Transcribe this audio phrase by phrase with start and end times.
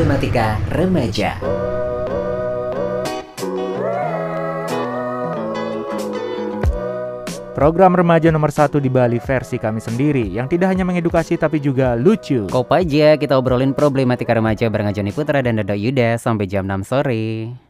[0.00, 1.36] problematika remaja.
[7.52, 12.00] Program remaja nomor satu di Bali versi kami sendiri yang tidak hanya mengedukasi tapi juga
[12.00, 12.48] lucu.
[12.48, 16.80] Kop aja kita obrolin problematika remaja bareng Joni Putra dan Dodo Yuda sampai jam 6
[16.88, 17.69] sore.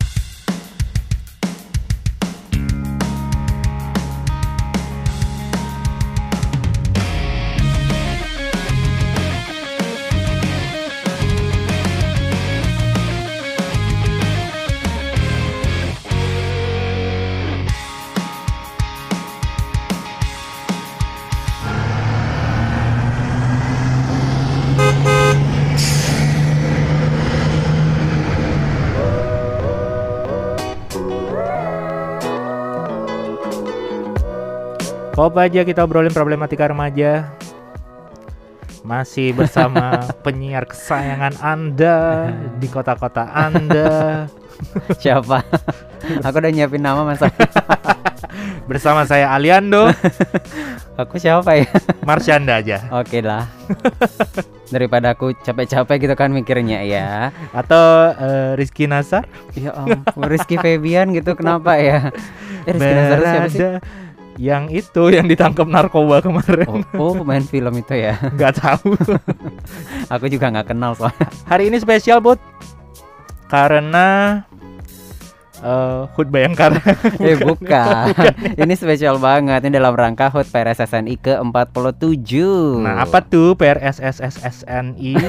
[35.21, 37.37] Kop aja kita obrolin problematika remaja.
[38.81, 44.25] Masih bersama penyiar kesayangan Anda di kota-kota Anda.
[45.05, 45.45] Siapa?
[46.25, 47.29] Aku udah nyiapin nama masa.
[48.73, 49.93] Bersama saya Aliando,
[50.97, 51.69] Aku siapa ya?
[52.01, 52.89] Marsyanda aja.
[52.89, 53.45] Oke lah.
[54.73, 57.29] Daripada aku capek-capek gitu kan mikirnya ya.
[57.53, 59.29] Atau eh, Rizky Nasar.
[59.53, 62.09] Ya ampun, Rizky Febian gitu kenapa ya?
[62.65, 63.69] Eh, Rizky Nazar itu siapa sih?
[64.41, 66.65] Yang itu yang ditangkap narkoba kemarin.
[66.97, 68.17] Oh, oh, pemain film itu ya.
[68.41, 68.97] Nggak tahu.
[70.17, 71.29] Aku juga nggak kenal soalnya.
[71.45, 72.41] Hari ini spesial, Bud.
[73.53, 74.41] Karena
[75.61, 76.81] eh HUT Bayangkara.
[77.21, 78.17] Eh bukan.
[78.57, 79.61] Ini spesial banget.
[79.69, 82.33] Ini dalam rangka HUT PRSSNI ke-47.
[82.81, 85.21] Nah, apa tuh PRSSSSNI?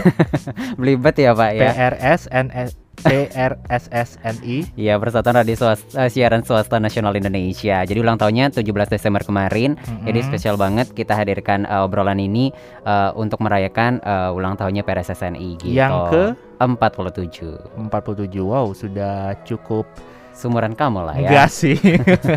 [0.80, 1.62] Belibet ya, Pak ya?
[1.68, 4.78] PRSNS PRSSNI.
[4.78, 7.82] Iya, Persatuan Radio Swasta, Siaran Swasta Nasional Indonesia.
[7.82, 9.80] Jadi ulang tahunnya 17 Desember kemarin.
[10.06, 10.30] Jadi Mm-mm.
[10.30, 12.54] spesial banget kita hadirkan uh, obrolan ini
[12.86, 15.74] uh, untuk merayakan uh, ulang tahunnya PRSSNI gitu.
[15.74, 16.24] Yang ke
[16.62, 17.90] 47.
[17.90, 18.38] 47.
[18.44, 19.88] Wow, sudah cukup
[20.32, 21.28] Sumuran kamu lah ya.
[21.28, 21.76] enggak sih.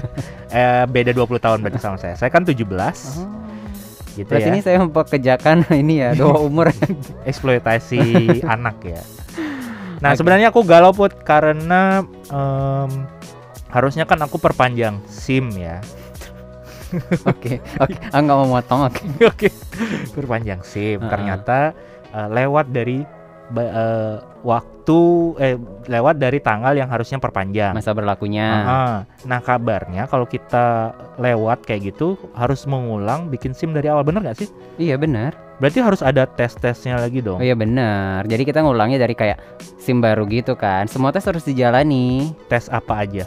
[0.58, 2.18] eh beda 20 tahun berarti sama saya.
[2.18, 2.58] Saya kan 17.
[2.66, 3.30] Oh.
[4.14, 4.46] Gitu ya.
[4.46, 6.70] ini saya mempekerjakan ini ya, dua umur.
[7.30, 8.00] eksploitasi
[8.46, 9.02] anak ya.
[10.02, 10.18] Nah, Oke.
[10.18, 12.90] sebenarnya aku galau put karena em,
[13.70, 15.82] harusnya kan aku perpanjang SIM ya.
[17.26, 17.98] Oke, oke.
[18.14, 19.02] Ah nggak mau motong, oke.
[19.34, 19.50] Oke.
[20.14, 21.02] perpanjang SIM.
[21.02, 21.10] Heeh.
[21.10, 21.74] Ternyata
[22.14, 23.02] eh, lewat dari
[23.50, 24.16] eh,
[24.46, 24.98] waktu
[25.42, 25.56] eh
[25.90, 27.74] lewat dari tanggal yang harusnya perpanjang.
[27.74, 28.46] Masa berlakunya.
[28.46, 28.96] Ah,
[29.26, 34.38] Nah, kabarnya kalau kita lewat kayak gitu harus mengulang bikin SIM dari awal bener nggak
[34.38, 34.48] sih?
[34.78, 35.34] Iya benar.
[35.54, 37.38] Berarti harus ada tes-tesnya lagi dong.
[37.38, 38.26] Oh iya benar.
[38.26, 39.38] Jadi kita ngulangnya dari kayak
[39.78, 40.90] SIM baru gitu kan.
[40.90, 42.34] Semua tes harus dijalani.
[42.50, 43.26] Tes apa aja?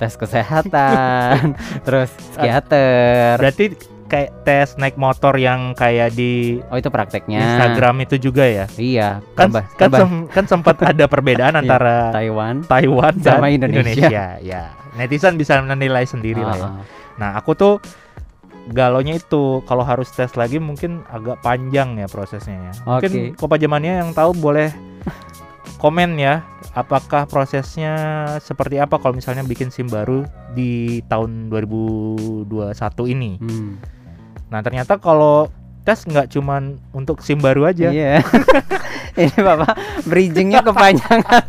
[0.00, 1.52] Tes kesehatan,
[1.86, 3.36] terus psikiater.
[3.36, 3.64] Berarti
[4.08, 7.38] kayak tes naik motor yang kayak di Oh itu prakteknya.
[7.38, 8.66] Instagram itu juga ya?
[8.74, 9.20] Iya.
[9.36, 12.64] Kan kan, sem- kan sempat ada perbedaan Iya, antara Taiwan.
[12.64, 14.40] Taiwan dan sama Indonesia.
[14.40, 16.64] Ya, netizen bisa menilai sendiri lah ya.
[16.64, 16.82] Ah.
[17.20, 17.76] Nah, aku tuh
[18.70, 22.72] galonya itu kalau harus tes lagi mungkin agak panjang ya prosesnya ya.
[22.86, 23.22] Mungkin Oke.
[23.36, 24.70] Kopajamania yang tahu boleh
[25.80, 26.44] komen ya
[26.76, 27.92] apakah prosesnya
[28.38, 30.22] seperti apa kalau misalnya bikin SIM baru
[30.54, 32.46] di tahun 2021
[33.10, 33.40] ini.
[33.42, 33.80] Hmm.
[34.50, 35.50] Nah, ternyata kalau
[35.82, 37.90] tes nggak cuman untuk SIM baru aja.
[37.90, 38.22] Iya.
[39.20, 41.42] Ini Bapak bridgingnya kepanjangan.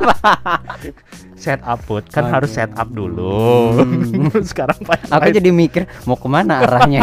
[1.41, 2.34] Setup put kan Oke.
[2.38, 3.81] harus setup dulu.
[3.81, 4.29] Hmm.
[4.50, 5.09] Sekarang Pak.
[5.09, 7.02] Aku jadi mikir mau ke mana arahnya.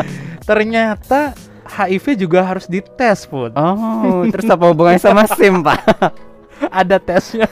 [0.48, 1.36] ternyata
[1.68, 3.52] HIV juga harus dites put.
[3.52, 5.80] Oh, terus apa hubungannya sama SIM, Pak?
[6.72, 7.48] Ada tesnya.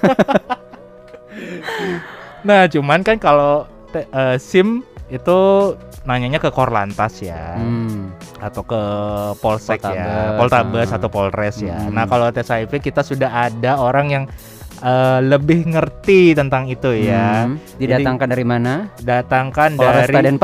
[2.40, 4.80] nah, cuman kan kalau eh, SIM
[5.12, 5.38] itu
[6.08, 7.60] nanyanya ke Korlantas ya.
[7.60, 8.16] Hmm.
[8.42, 8.82] atau ke
[9.38, 10.96] polsek ya, Poltabes, poltabes ah.
[10.98, 11.78] atau polres ya.
[11.78, 11.94] Mm.
[11.94, 14.24] Nah kalau tes HIV kita sudah ada orang yang
[14.82, 17.46] eh, lebih ngerti tentang itu ya.
[17.46, 17.62] Hmm.
[17.78, 18.90] Didatangkan dari mana?
[18.98, 20.36] Datangkan Polresta dari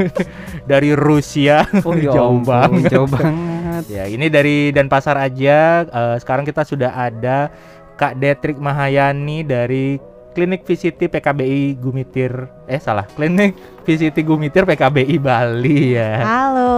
[0.70, 2.92] dari Rusia, Oh, ya jauh banget.
[2.92, 3.84] Jauh banget.
[3.88, 5.88] Ya ini dari Denpasar aja.
[5.88, 7.48] Eh, sekarang kita sudah ada
[7.96, 12.48] Kak Detrik Mahayani dari Klinik VCT PKBI Gumitir.
[12.64, 13.52] Eh salah, Klinik
[13.84, 16.24] VCT Gumitir PKBI Bali ya.
[16.32, 16.72] Halo.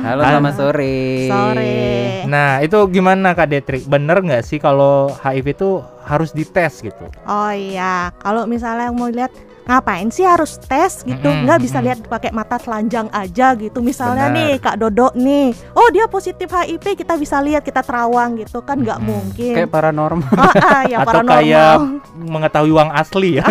[0.00, 1.28] Halo, selamat sore.
[1.28, 1.76] Sore.
[2.24, 3.84] Nah itu gimana Kak Detrik?
[3.84, 5.70] Bener nggak sih kalau HIV itu
[6.08, 7.04] harus dites gitu?
[7.28, 9.30] Oh iya, kalau misalnya mau lihat
[9.68, 11.28] ngapain sih harus tes gitu?
[11.28, 13.84] Nggak bisa lihat pakai mata telanjang aja gitu.
[13.84, 14.36] Misalnya Benar.
[14.40, 18.80] nih Kak Dodo nih, oh dia positif HIV, kita bisa lihat kita terawang gitu kan
[18.80, 19.12] nggak Mm-mm.
[19.12, 19.54] mungkin.
[19.54, 20.32] Kayak paranormal.
[20.32, 21.34] Ah, ah, ya Atau paranormal.
[21.36, 21.72] kayak
[22.34, 23.46] mengetahui uang asli ya?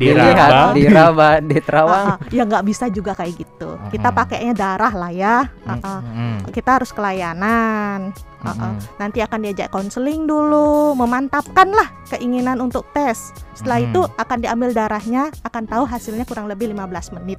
[0.00, 0.72] Diraba.
[0.72, 2.04] diraba, di Terawang.
[2.08, 3.76] Ah, ah, ya nggak bisa juga kayak gitu.
[3.92, 5.36] Kita pakainya darah lah ya.
[5.68, 6.00] Ah, ah.
[6.48, 8.16] Kita harus kelayanan.
[8.38, 8.54] Uh-uh.
[8.54, 8.74] Mm-mm.
[8.96, 13.34] Nanti akan diajak konseling dulu, memantapkan lah keinginan untuk tes.
[13.52, 13.90] Setelah Mm-mm.
[13.90, 17.38] itu akan diambil darahnya, akan tahu hasilnya kurang lebih 15 menit.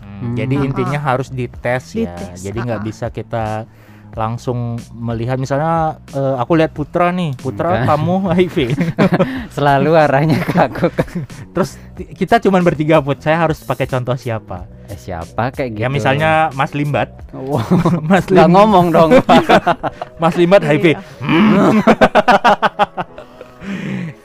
[0.00, 0.34] Hmm, Hmm.
[0.38, 0.66] Jadi Uh-uh.
[0.70, 2.14] intinya harus dites ya.
[2.14, 2.86] Dites, Jadi nggak uh-uh.
[2.86, 3.66] bisa kita
[4.14, 7.98] langsung melihat misalnya eh, aku lihat Putra nih, Putra Enggak.
[7.98, 8.56] kamu HIV.
[9.58, 10.86] Selalu arahnya ke aku.
[11.50, 11.74] Terus
[12.14, 13.18] kita cuman bertiga put.
[13.18, 14.70] Saya harus pakai contoh siapa?
[14.84, 15.80] Eh, siapa kayak gitu?
[15.80, 17.08] Ya misalnya Mas Limbat.
[17.30, 17.60] Wow,
[18.04, 19.10] Mas nggak Lim- ngomong dong.
[20.22, 20.92] Mas Limbat HIV.
[20.92, 20.98] Iya.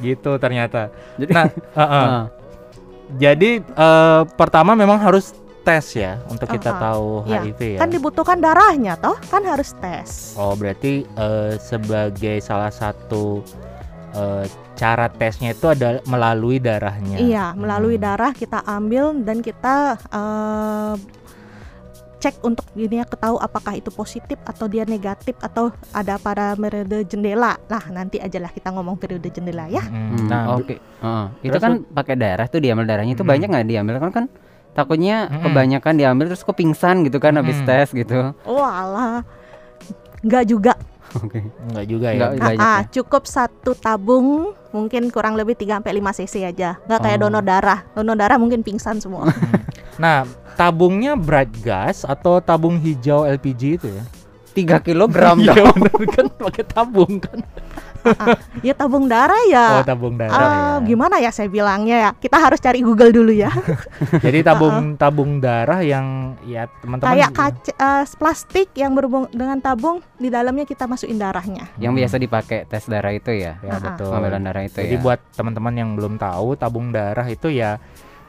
[0.02, 0.90] gitu ternyata.
[1.16, 2.06] Jadi, Nah, uh-uh.
[2.06, 2.24] Ah,
[3.16, 6.82] jadi eh, pertama memang harus tes ya untuk kita Uh-uh.
[6.82, 7.38] tahu Iya.
[7.42, 7.78] HIV ya.
[7.80, 10.34] Kan dibutuhkan darahnya toh, kan harus tes.
[10.36, 13.42] Oh berarti eh, sebagai salah satu
[14.12, 17.18] eh, cara tesnya itu ada melalui darahnya.
[17.18, 18.06] Iya, melalui Hmm.
[18.06, 19.76] darah kita ambil dan kita
[20.10, 20.96] eh,
[22.20, 27.08] cek untuk ini ya ketahui apakah itu positif atau dia negatif atau ada pada periode
[27.08, 27.56] jendela.
[27.66, 29.80] Nah, nanti ajalah kita ngomong periode jendela ya.
[29.82, 30.76] Mm, hmm, Nah, oke.
[30.76, 31.26] Heeh.
[31.40, 33.32] itu terus kan pakai darah tuh diambil darahnya itu Hmm.
[33.32, 34.26] banyak nggak diambil kan kan
[34.70, 35.48] takutnya Hmm.
[35.48, 37.68] kebanyakan diambil terus kok pingsan gitu kan habis Hmm.
[37.68, 38.36] tes gitu.
[38.44, 39.24] Oh alah.
[40.20, 40.74] Enggak juga.
[41.24, 41.40] Oke.
[41.66, 42.30] enggak juga ya.
[42.30, 42.54] Enggak.
[42.56, 46.70] Ah, ah, cukup satu tabung mungkin kurang lebih 3 sampai 5 cc aja.
[46.86, 47.22] Enggak kayak Oh.
[47.26, 47.80] donor darah.
[47.92, 49.30] Donor darah mungkin pingsan semua.
[49.98, 50.24] Nah,
[50.54, 54.04] tabungnya bright gas atau tabung hijau LPG itu ya?
[54.54, 55.78] 3 kilogram Iya dong.
[55.78, 57.40] bener kan pakai tabung kan.
[58.68, 59.82] ya tabung darah Oh, ya.
[59.82, 60.86] tabung darah Ah, ya.
[60.86, 62.12] gimana ya saya bilangnya ya?
[62.14, 63.50] Kita harus cari Google dulu ya.
[64.26, 66.06] Jadi tabung tabung darah yang
[66.44, 71.72] ya teman-teman kayak kaca eh, plastik yang berhubung dengan tabung di dalamnya kita masukin darahnya.
[71.76, 73.58] Yang biasa dipakai tes darah itu ya.
[73.60, 73.82] Ya Ah, ah.
[73.86, 74.10] betul.
[74.10, 75.02] Pengambilan darah itu Jadi ya.
[75.02, 77.78] buat teman-teman yang belum tahu tabung darah itu ya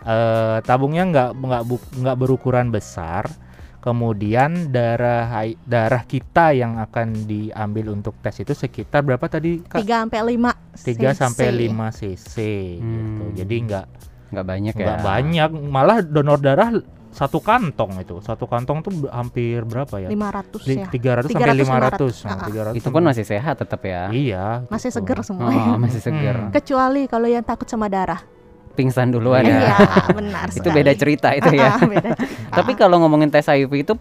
[0.00, 1.62] eh, tabungnya nggak nggak
[2.00, 3.28] nggak berukuran besar.
[3.80, 9.80] Kemudian darah hai- darah kita yang akan diambil untuk tes itu sekitar berapa tadi Kak?
[9.80, 11.60] 3 sampai 5 3 sampai cc.
[11.64, 12.34] 5 cc
[12.76, 13.24] gitu.
[13.24, 13.32] Hmm.
[13.32, 13.86] Jadi nggak
[14.30, 14.84] nggak banyak ya.
[14.84, 16.70] nggak banyak, malah donor darah
[17.10, 18.22] satu kantong itu.
[18.22, 20.08] Satu kantong tuh hampir berapa ya?
[20.12, 20.86] 500 Di- ya.
[20.86, 22.14] 300 sampai 500.
[22.14, 22.70] 300, Nah, ah, ah.
[22.70, 24.02] 300 Itu pun masih sehat tetap ya.
[24.14, 24.46] Iya.
[24.70, 25.02] Masih gitu.
[25.02, 25.50] seger semua.
[25.50, 26.36] Oh, masih seger.
[26.36, 26.52] Hmm.
[26.54, 28.22] Kecuali kalau yang takut sama darah.
[28.70, 29.76] Pingsan duluan Iya, ya.
[30.18, 30.76] benar itu sekali.
[30.76, 31.76] beda cerita itu ya.
[31.82, 32.54] Beda cerita.
[32.54, 33.94] Tapi kalau ngomongin tes HIV itu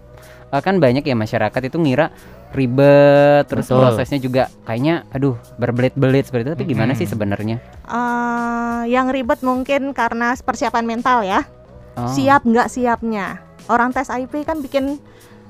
[0.50, 2.14] eh, kan banyak ya masyarakat itu ngira
[2.50, 3.78] ribet terus Betul.
[3.80, 7.62] prosesnya juga kayaknya aduh berbelit-belit seperti itu tapi gimana sih sebenarnya?
[7.86, 11.46] Eh, yang ribet mungkin karena persiapan mental ya.
[11.94, 13.42] Oh, Siap nggak siapnya.
[13.66, 14.98] Orang tes HIV kan bikin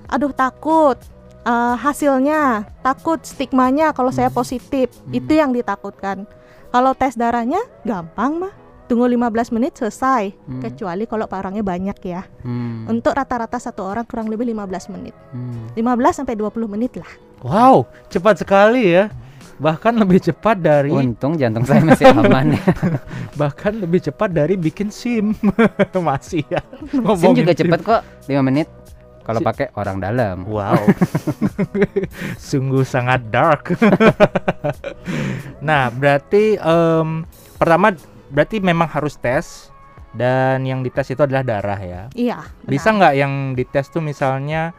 [0.06, 1.00] aduh takut.
[1.39, 4.36] Eh, hasilnya takut stigmanya kalau saya Hmm.
[4.36, 4.92] positif.
[5.01, 5.13] Hmm.
[5.13, 6.27] Itu yang ditakutkan.
[6.69, 8.54] Kalau tes darahnya gampang mah.
[8.89, 10.33] Tunggu 15 menit selesai.
[10.33, 10.65] Hmm.
[10.65, 12.25] Kecuali kalau orangnya banyak ya.
[12.41, 15.13] Hmm, Untuk rata-rata satu orang kurang lebih 15 menit.
[15.30, 15.77] hmm.
[15.77, 17.12] 15 sampai 20 menit lah.
[17.45, 19.13] Wow, cepat sekali ya.
[19.59, 22.63] Bahkan lebih cepat dari Untung jantung saya masih aman ya.
[23.39, 25.36] bahkan lebih cepat dari bikin SIM.
[26.00, 26.63] Masih ya.
[26.89, 28.71] SIM Ngomongin juga cepet kok 5 menit
[29.27, 30.48] kalau pakai orang dalam.
[30.48, 30.79] Wow.
[32.39, 33.77] Sungguh sangat dark.
[35.62, 37.27] nah, berarti em,
[37.60, 37.93] pertama
[38.29, 39.69] berarti memang harus tes
[40.09, 42.01] dan yang dites itu adalah darah ya.
[42.12, 42.41] Iya.
[42.63, 44.74] Bisa nggak yang dites tuh misalnya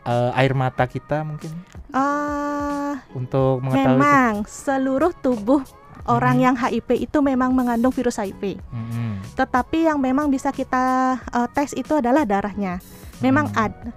[0.00, 1.52] eh, air mata kita mungkin
[1.90, 5.60] Ah, untuk mengetahui memang seluruh tubuh
[6.02, 6.42] orang Mhm.
[6.42, 8.56] yang HIV itu memang mengandung virus HIV.
[8.64, 9.20] Mm-mm.
[9.34, 10.82] Tetapi yang memang bisa kita
[11.20, 12.80] eh, tes itu adalah darahnya.
[13.20, 13.64] Memang Hmm.
[13.66, 13.88] ada.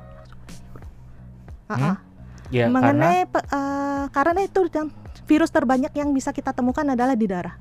[1.64, 1.88] Ah, Hmm?
[1.88, 1.98] ah.
[2.52, 4.60] Ya, karena Mengenai pe- eh, karena itu
[5.24, 7.56] virus terbanyak yang bisa kita temukan adalah di darah.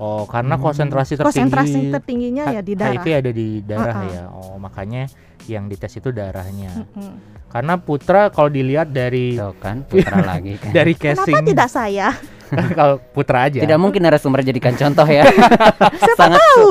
[0.00, 0.64] Oh karena Hmm.
[0.64, 2.96] konsentrasi tertinggi Konsentrasi tertingginya ya di darah.
[2.96, 4.08] HIV ada di darah Uh-uh.
[4.08, 4.22] ya.
[4.30, 5.06] Oh, makanya
[5.44, 6.72] yang dites itu darahnya.
[6.74, 7.12] Mm-mm.
[7.46, 10.70] Karena Putra kalau dilihat dari Tuh kan putra lagi kan.
[10.70, 12.08] dari Kenapa casing tidak saya?
[12.78, 13.60] kalau Putra aja.
[13.60, 15.26] Tidak mungkin narasumber jadikan contoh ya.
[16.00, 16.70] Siapa sangat tahu?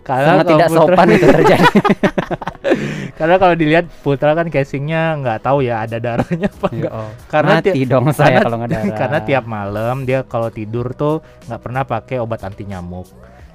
[0.00, 1.66] Karena sangat kalau tidak Putra- sopan itu terjadi.
[3.18, 6.92] Karena kalau dilihat Putra kan casingnya nggak tahu ya ada darahnya apa enggak.
[7.28, 8.96] Karena Mati ti- dong saya kalau nggak darah.
[8.96, 13.06] Karena tiap malam dia kalau tidur tuh nggak pernah pakai obat anti nyamuk.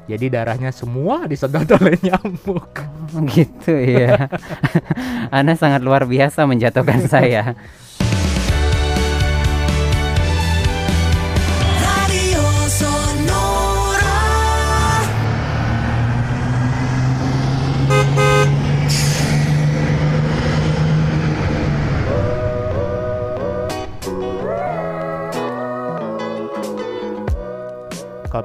[0.10, 2.72] Jadi darahnya semua disedot oleh nyamuk.
[3.14, 4.26] Oh, gitu ya.
[5.30, 7.54] Anda sangat luar biasa menjatuhkan saya.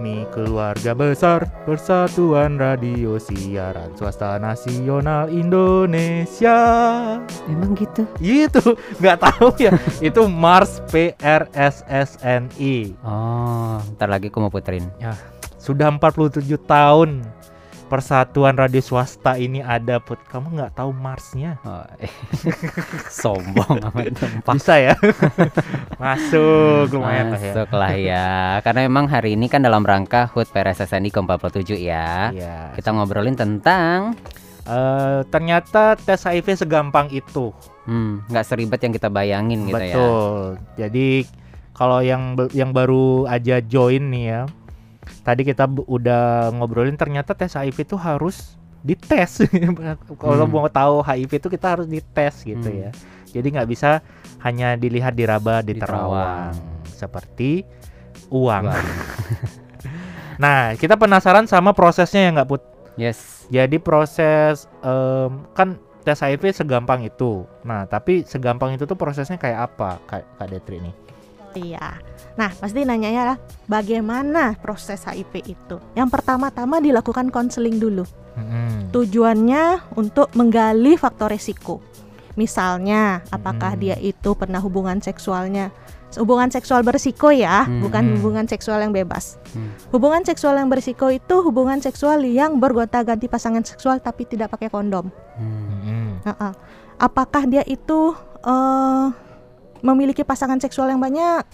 [0.04, 6.60] Kami keluarga besar Persatuan Radio Siaran Swasta Nasional Indonesia.
[7.48, 8.04] Emang gitu?
[8.20, 9.72] Itu nggak tahu ya.
[10.04, 12.76] Itu Mars PRSSNI.
[13.00, 14.84] Oh, ntar lagi aku mau puterin.
[15.56, 17.24] Sudah 47 tahun
[17.84, 20.16] Persatuan Radio Swasta ini ada put.
[20.28, 21.60] Kamu nggak tahu Marsnya?
[21.64, 21.84] Oh,
[23.24, 24.54] sombong amat tempat.
[24.56, 24.94] Bisa ya?
[26.02, 27.52] Masuk lumayan ya.
[27.54, 28.28] Masuk lah ya.
[28.60, 32.30] Karena memang hari ini kan dalam rangka HUT PRSSNI ke-47 ya.
[32.30, 32.56] Iya.
[32.76, 34.14] Kita ngobrolin tentang
[34.64, 37.52] Eh, ternyata tes HIV segampang itu.
[37.84, 39.92] hmm, nggak seribet yang kita bayangin gitu ya.
[39.92, 40.40] Betul.
[40.80, 41.08] Jadi
[41.76, 44.42] kalau yang yang baru aja join nih ya.
[45.20, 49.40] Tadi kita udah ngobrolin ternyata tes HIV itu harus dites.
[50.22, 50.52] kalau Hmm.
[50.54, 52.82] mau tahu HIV itu kita harus dites gitu Hmm.
[52.84, 52.90] ya.
[53.30, 54.04] Jadi nggak bisa
[54.40, 56.54] hanya dilihat diraba di Di terawang terawang.
[56.86, 57.64] seperti
[58.28, 58.64] uang.
[60.34, 62.62] Nah, kita penasaran sama prosesnya ya nggak put?
[62.96, 63.46] Yes.
[63.48, 67.46] Jadi proses em, kan tes HIV segampang itu.
[67.62, 70.94] Nah, tapi segampang itu tuh prosesnya kayak apa, Kak, Kak Detri nih?
[71.54, 72.02] Iya.
[72.34, 73.36] Nah, pasti nanyanya lah,
[73.70, 75.76] bagaimana proses HIV itu?
[75.94, 78.02] Yang pertama-tama dilakukan konseling dulu.
[78.90, 81.78] Tujuannya untuk menggali faktor resiko.
[82.34, 83.80] Misalnya, apakah Hmm.
[83.80, 85.70] dia itu pernah hubungan seksualnya
[86.14, 87.82] hubungan seksual berisiko ya, Hmm.
[87.82, 89.34] bukan hubungan seksual yang bebas.
[89.50, 89.74] Hmm.
[89.90, 95.10] Hubungan seksual yang berisiko itu hubungan seksual yang bergonta-ganti pasangan seksual tapi tidak pakai kondom.
[95.34, 95.74] Hmm.
[95.74, 96.06] Mm-mm.
[96.22, 96.52] Heeh.
[97.02, 98.14] Apakah dia itu
[98.46, 99.06] eh,
[99.84, 101.44] memiliki pasangan seksual yang banyak?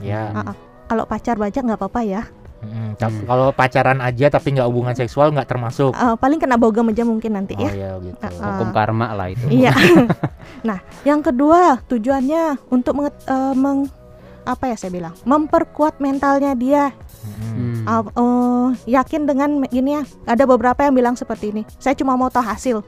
[0.00, 0.32] Ya.
[0.32, 0.56] Heeh.
[0.88, 2.22] Kalau pacar banyak nggak apa-apa ya.
[2.62, 2.94] Hmm.
[3.26, 5.90] Kalau pacaran aja tapi nggak hubungan seksual nggak termasuk.
[5.92, 7.74] Eh, paling kena bogem aja mungkin nanti Oh ya.
[7.74, 8.16] ya gitu.
[8.22, 8.54] Ah.
[8.54, 9.50] Hukum karma lah itu.
[9.50, 9.74] Iya.
[10.68, 13.90] nah, yang kedua tujuannya untuk menget- eh, meng-
[14.42, 16.94] apa ya saya bilang, memperkuat mentalnya dia.
[17.22, 17.82] Hmm.
[17.82, 20.02] Ah, eh, yakin dengan gini ya.
[20.26, 21.62] Ada beberapa yang bilang seperti ini.
[21.78, 22.78] Saya cuma mau tahu hasil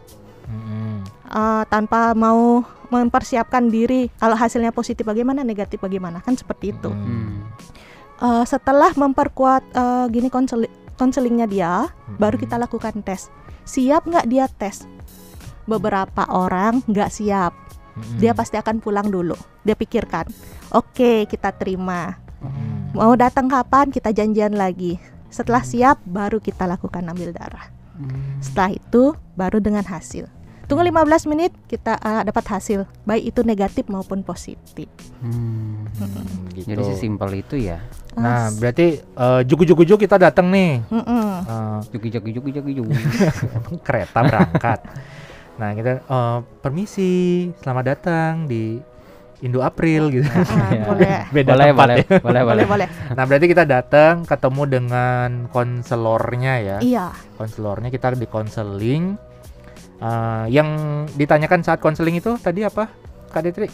[0.47, 1.02] Mm-mm.
[1.30, 2.62] eh, tanpa mau
[2.95, 4.07] mempersiapkan diri.
[4.23, 6.91] Kalau hasilnya positif bagaimana, negatif bagaimana, kan seperti itu.
[6.95, 7.51] Hmm.
[8.23, 11.91] Eh, setelah memperkuat eh, gini konseli- konselingnya dia,
[12.23, 12.45] baru Mm-mm.
[12.47, 13.27] kita lakukan tes.
[13.67, 14.87] Siap nggak dia tes?
[15.67, 17.51] Beberapa orang nggak siap.
[17.99, 18.23] Mm-mm.
[18.23, 19.35] Dia pasti akan pulang dulu.
[19.67, 20.31] Dia pikirkan,
[20.71, 22.15] oke kita terima.
[22.39, 22.95] Mm-mm.
[22.95, 25.03] Mau datang kapan kita janjian lagi.
[25.27, 27.67] Setelah siap baru kita lakukan ambil darah.
[27.99, 28.39] Hmm.
[28.39, 30.31] Setelah itu baru dengan hasil.
[30.64, 34.88] Tunggu 15 menit kita eh, dapat hasil, baik itu negatif maupun positif.
[35.21, 35.85] Hmm.
[35.94, 36.66] Mm, gitu.
[36.73, 37.78] Jadi sesimpel itu ya.
[38.14, 40.80] Nah, As- berarti eh, jugu-jugu kita datang nih.
[40.83, 42.94] Eh, Jugi jugi jugi jugi jugi.
[43.52, 44.80] emang kereta berangkat.
[45.54, 47.14] nah kita eh, permisi,
[47.62, 48.80] selamat datang di
[49.42, 50.26] Indo April gitu.
[50.26, 50.83] Ah, Iya.
[50.88, 51.18] boleh.
[51.28, 52.02] Beda boleh, tempat boleh, ya.
[52.02, 52.88] boleh, boleh, boleh, boleh.
[53.12, 56.76] Nah berarti kita datang ketemu dengan konselornya ya.
[56.80, 57.06] Iya.
[57.37, 59.34] Konselornya kita di konseling.
[59.97, 60.69] Eh, yang
[61.09, 62.91] ditanyakan saat konseling itu tadi apa,
[63.29, 63.71] Kak Detri?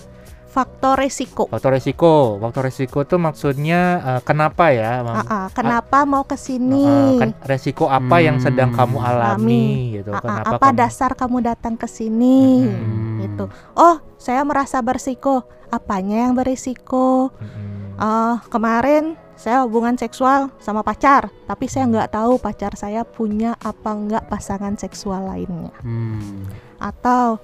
[0.46, 1.46] Faktor resiko.
[1.46, 2.34] Faktor resiko.
[2.36, 4.98] Faktor resiko tuh maksudnya eh, kenapa ya?
[5.00, 7.16] Ah, ah, kenapa mau ke Eh, sini?
[7.16, 8.78] kan resiko apa yang sedang Hmm.
[8.80, 10.10] kamu alami gitu?
[10.10, 12.66] Ah, ah, Kenapa apa kamu- dasar kamu datang ke sini?
[12.66, 13.22] Mm-mm.
[13.22, 13.44] Gitu.
[13.72, 15.42] Oh, saya merasa berisiko.
[15.68, 17.30] Apanya yang berisiko?
[17.32, 17.79] Mm-mm.
[18.00, 23.92] Ah, kemarin saya hubungan seksual sama pacar, tapi saya nggak tahu pacar saya punya apa
[23.92, 25.72] nggak pasangan seksual lainnya.
[25.80, 26.48] Hmm.
[26.76, 27.36] Atau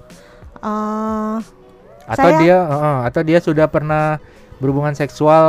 [0.57, 1.37] eh,
[2.07, 4.17] atau Saya- dia eh, atau dia sudah pernah
[4.57, 5.45] berhubungan seksual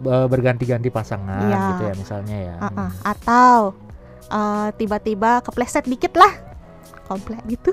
[0.00, 1.58] eh, berganti-ganti pasangan Iya.
[1.72, 2.54] gitu ya misalnya ya.
[2.58, 3.56] ah, ah, atau
[4.28, 6.34] eh, tiba-tiba kepleset dikit lah,
[7.06, 7.70] komplek gitu.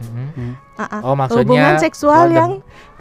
[0.00, 0.56] Mm-mm.
[0.76, 1.00] Ah, ah.
[1.04, 2.52] Oh maksudnya hubungan seksual oh, dan- yang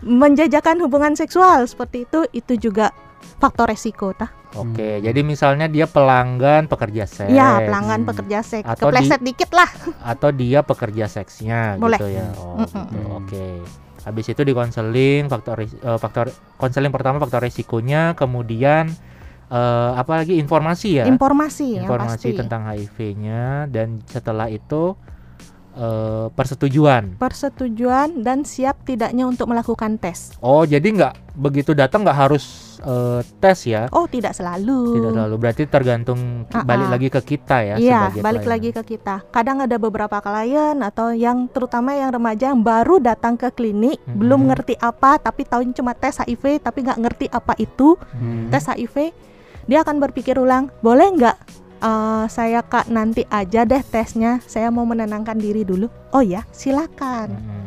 [0.03, 2.91] menjajakan hubungan seksual seperti itu itu juga
[3.39, 5.01] faktor resiko tah Oke, Hmm.
[5.01, 7.25] jadi misalnya dia pelanggan pekerja seks.
[7.27, 8.09] ya pelanggan Hmm.
[8.13, 9.69] pekerja seks Atau di- kepleset dikit lah
[10.05, 11.97] atau dia pekerja seksnya Boleh.
[11.97, 12.27] gitu ya.
[12.35, 12.69] Oh, Mm-mm.
[12.69, 12.77] gitu.
[13.01, 13.17] Hmm.
[13.17, 13.45] Oke.
[14.03, 18.93] Habis itu di konseling faktor eh, faktor konseling pertama faktor risikonya, kemudian
[19.49, 21.05] eh, apa lagi informasi ya.
[21.05, 24.93] informasi informasi pasti tentang HIV-nya dan setelah itu
[25.73, 27.17] eh, persetujuan.
[27.17, 32.45] persetujuan dan siap tidaknya untuk melakukan tes Oh, jadi nggak begitu datang nggak harus
[32.79, 33.89] eh, tes ya?
[33.89, 35.35] oh tidak selalu Tidak selalu.
[35.35, 36.91] Berarti tergantung Ah, balik ah.
[36.91, 37.75] lagi ke kita ya.
[37.75, 38.51] Iya, balik klien.
[38.51, 39.15] lagi ke kita.
[39.27, 44.13] Kadang ada beberapa klien atau yang terutama yang remaja yang baru datang ke klinik, Mhm.
[44.15, 48.47] belum ngerti apa, tapi tahunya cuma tes HIV, tapi nggak ngerti apa itu Hmm.
[48.47, 49.09] tes HIV.
[49.63, 51.37] Dia akan berpikir ulang, boleh nggak
[51.83, 55.91] eh, saya kak nanti aja deh tesnya, saya mau menenangkan diri dulu.
[56.15, 57.35] Oh ya, silakan.
[57.35, 57.63] Mm-mm.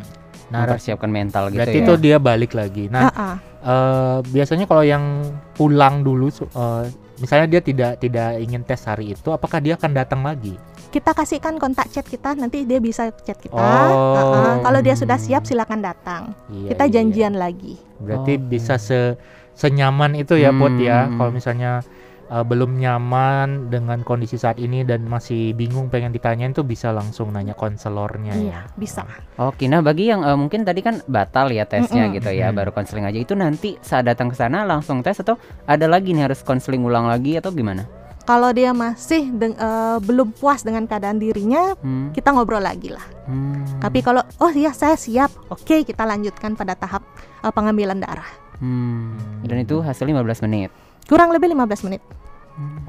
[0.46, 1.84] Nah, Mempersiapkan mental gitu berarti ya.
[1.84, 2.86] itu dia balik lagi.
[2.86, 3.36] Nah, Ah, ah.
[3.66, 5.26] eh, biasanya kalau yang
[5.58, 6.84] pulang dulu eh,
[7.18, 10.54] misalnya dia tidak tidak ingin tes hari itu, apakah dia akan datang lagi?
[10.86, 13.58] Kita kasihkan kontak chat kita, nanti dia bisa chat kita.
[13.58, 14.16] Oh.
[14.16, 14.62] Uh-uh.
[14.62, 16.30] Kalau dia sudah siap, silakan datang.
[16.48, 16.92] Iya, kita iya.
[16.94, 17.74] janjian lagi.
[18.00, 18.46] Berarti Oke.
[18.46, 19.18] bisa se
[19.58, 21.10] senyaman itu ya, ya.
[21.10, 21.16] Hmm.
[21.18, 21.82] Kalau misalnya
[22.28, 27.30] uh, belum nyaman dengan kondisi saat ini dan masih bingung pengen ditanyain tuh bisa langsung
[27.30, 28.42] nanya konselornya ya.
[28.42, 29.02] Iya, bisa.
[29.36, 32.16] Oke, nah bagi yang eh, mungkin tadi kan batal ya tesnya Mm-mm.
[32.16, 32.56] gitu ya, Mm.
[32.56, 36.26] baru konseling aja itu nanti saat datang ke sana langsung tes atau ada lagi nih
[36.26, 37.86] harus konseling ulang lagi atau gimana?
[38.22, 42.10] Kalau dia masih deng- eh, belum puas dengan keadaan dirinya, Hmm.
[42.10, 43.06] kita ngobrol lagi lah.
[43.22, 43.62] Hmm.
[43.78, 47.06] Tapi kalau oh iya saya siap, oke kita lanjutkan pada tahap
[47.40, 48.26] eh, pengambilan darah.
[48.58, 49.14] Hmm.
[49.44, 50.74] Dan itu hasilnya 15 menit.
[51.06, 52.02] Kurang lebih 15 menit.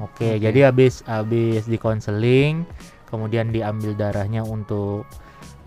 [0.00, 2.64] Oke, jadi habis habis di konseling,
[3.06, 5.04] kemudian diambil darahnya untuk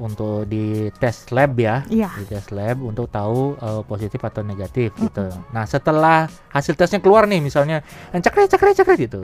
[0.01, 1.86] untuk di tes lab ya.
[1.86, 2.10] Iya.
[2.17, 5.29] Di tes lab untuk tahu uh, positif atau negatif gitu.
[5.53, 9.22] Nah, setelah hasil tesnya keluar nih misalnya cekret cekret cekret gitu.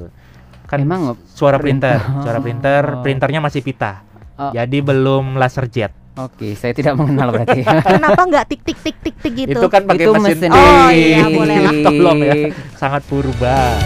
[0.70, 1.98] Kan Emang suara printer.
[1.98, 3.02] printer, suara printer, Oh.
[3.02, 4.06] printernya masih pita.
[4.38, 4.54] Oh.
[4.54, 5.90] Jadi belum laser jet.
[6.18, 7.62] Oke, saya tidak mengenal berarti.
[7.94, 9.54] Kenapa nggak tik tik tik tik tik gitu?
[9.54, 10.50] Itu kan pakai Itu mesin.
[10.50, 11.74] mesin Oh, iya, boleh lah.
[11.86, 12.36] Tolong ya.
[12.74, 13.78] Sangat purba.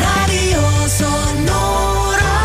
[0.00, 2.40] Radio Sonora.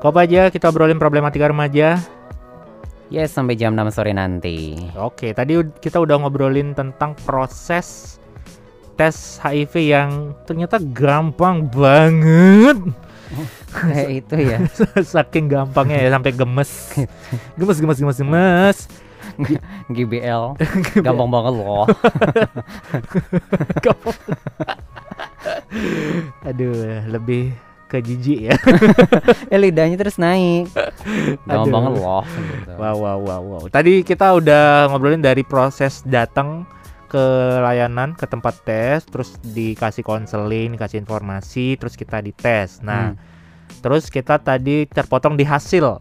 [0.00, 2.19] Kok aja kita obrolin problematika remaja.
[3.10, 4.78] Yes, sampai jam 6 sore nanti.
[4.94, 8.22] Oke, tadi kita udah ngobrolin tentang proses
[8.94, 10.10] tes HIV yang
[10.46, 12.78] ternyata gampang banget.
[13.74, 14.58] Kayak itu ya.
[15.18, 16.70] Saking gampangnya ya sampai gemes.
[17.58, 18.78] Gemes gemes gemes gemes.
[19.90, 20.54] GBL.
[21.02, 21.86] Gampang banget loh.
[26.46, 26.74] Aduh,
[27.10, 27.54] lebih
[27.90, 28.54] ke jijik ya.
[29.52, 30.70] eh lidahnya terus naik.
[31.42, 32.22] Gampang banget loh.
[32.22, 32.72] Gitu.
[32.78, 33.62] Wow, wow, wow, wow.
[33.66, 36.62] Tadi kita udah ngobrolin dari proses datang
[37.10, 37.24] ke
[37.58, 42.78] layanan ke tempat tes, terus dikasih konseling, dikasih informasi, terus kita dites.
[42.86, 43.18] Nah, Hmm.
[43.82, 45.98] terus kita tadi terpotong di hasil,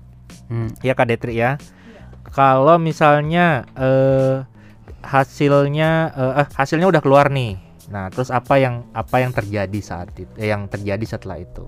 [0.53, 0.69] Hmm.
[0.85, 1.57] ya Kak Detri ya.
[2.29, 4.45] Kalau misalnya eh,
[5.01, 7.57] hasilnya eh, eh, hasilnya udah keluar nih.
[7.89, 10.29] Nah, terus apa yang apa yang terjadi saat itu?
[10.37, 11.65] eh, yang terjadi setelah itu?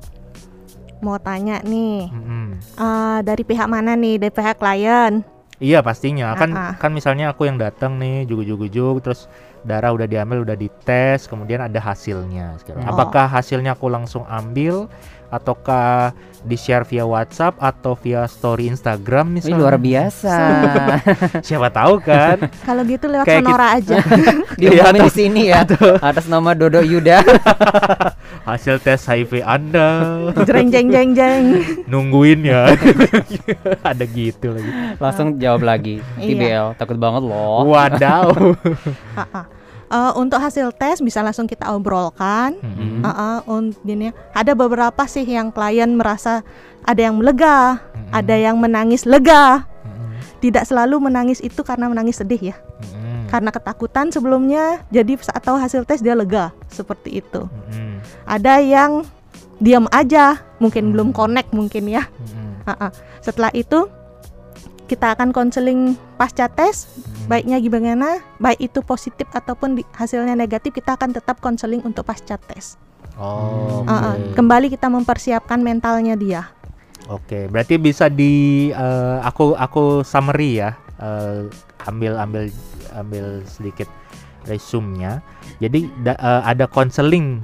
[1.01, 2.61] Mau tanya nih, Mm-mm.
[2.77, 4.21] eh, dari pihak mana nih?
[4.21, 5.25] Dari pihak klien?
[5.57, 6.73] Iya pastinya kan Ah, ah.
[6.73, 9.29] kan misalnya aku yang datang nih jugu-jugu-jugu terus
[9.61, 12.85] darah udah diambil udah dites kemudian ada hasilnya sekarang.
[12.85, 12.91] Hmm.
[12.93, 14.89] Apakah hasilnya aku langsung ambil
[15.31, 16.11] ataukah
[16.43, 19.57] di share via WhatsApp atau via story Instagram Wih, misalnya?
[19.63, 20.35] luar biasa.
[21.47, 22.51] Siapa tahu kan?
[22.67, 23.95] Kalau gitu lewat Kayak Sonora aja.
[24.59, 25.63] Diumumin di sini ya.
[26.03, 27.23] Atas nama Dodo Yuda.
[28.51, 29.87] Hasil tes HIV Anda
[30.43, 31.43] jeng jeng jeng jeng.
[31.87, 32.75] nungguin ya.
[33.87, 34.71] ada gitu lagi.
[34.99, 36.03] Langsung jawab lagi.
[36.19, 36.27] Iya.
[36.27, 36.67] TBL.
[36.75, 37.63] Takut banget loh.
[37.65, 38.27] Wadaw.
[39.15, 39.47] Ah.
[39.91, 42.55] Eh, untuk hasil tes bisa langsung kita obrolkan.
[43.03, 44.13] Ah, un- gini ya.
[44.31, 46.47] ada beberapa sih yang klien merasa
[46.87, 48.15] ada yang lega, Mm-mm.
[48.15, 49.67] ada yang menangis lega.
[49.83, 50.15] Mm-mm.
[50.39, 53.27] Tidak selalu menangis itu karena menangis sedih ya, Mm-mm.
[53.27, 54.79] karena ketakutan sebelumnya.
[54.95, 57.51] Jadi saat tahu hasil tes dia lega seperti itu.
[57.51, 57.90] Mm-mm.
[58.23, 59.05] Ada yang
[59.57, 60.93] diam aja, mungkin Hmm.
[60.93, 62.05] belum connect mungkin ya.
[62.07, 62.65] Mm-mm.
[62.65, 62.91] Ah, ah.
[63.19, 63.89] Setelah itu
[64.85, 67.25] kita akan konseling pasca tes Mm-mm.
[67.25, 72.35] baiknya gimana baik itu positif ataupun di- hasilnya negatif kita akan tetap konseling untuk pasca
[72.35, 72.75] tes
[73.15, 74.19] Oh, ah.
[74.19, 74.35] oke.
[74.35, 76.51] kembali kita mempersiapkan mentalnya dia
[77.07, 80.75] Oke, berarti bisa di eh, aku aku summary ya.
[80.95, 81.47] Eh,
[81.83, 82.43] ambil ambil
[82.93, 83.87] ambil sedikit
[84.43, 85.19] resume-nya.
[85.57, 87.39] Jadi da- eh, ada konseling